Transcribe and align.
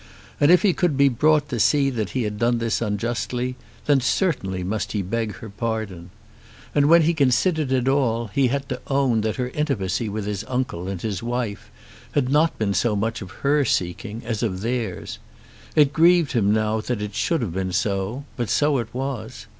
And 0.39 0.49
if 0.49 0.63
he 0.63 0.73
could 0.73 0.97
be 0.97 1.09
brought 1.09 1.47
to 1.49 1.59
see 1.59 1.91
that 1.91 2.09
he 2.17 2.23
had 2.23 2.39
done 2.39 2.57
this 2.57 2.81
unjustly, 2.81 3.55
then 3.85 4.01
certainly 4.01 4.63
must 4.63 4.93
he 4.93 5.03
beg 5.03 5.35
her 5.35 5.49
pardon. 5.51 6.09
And 6.73 6.87
when 6.87 7.03
he 7.03 7.13
considered 7.13 7.71
it 7.71 7.87
all, 7.87 8.31
he 8.33 8.47
had 8.47 8.67
to 8.69 8.81
own 8.87 9.21
that 9.21 9.35
her 9.35 9.49
intimacy 9.49 10.09
with 10.09 10.25
his 10.25 10.43
uncle 10.47 10.87
and 10.87 10.99
his 10.99 11.21
wife 11.21 11.69
had 12.13 12.29
not 12.29 12.57
been 12.57 12.73
so 12.73 12.95
much 12.95 13.21
of 13.21 13.29
her 13.45 13.63
seeking 13.63 14.23
as 14.25 14.41
of 14.41 14.61
theirs. 14.61 15.19
It 15.75 15.93
grieved 15.93 16.31
him 16.31 16.51
now 16.51 16.81
that 16.81 16.99
it 16.99 17.13
should 17.13 17.43
have 17.43 17.53
been 17.53 17.71
so, 17.71 18.25
but 18.35 18.49
so 18.49 18.79
it 18.79 18.91
was. 18.95 19.45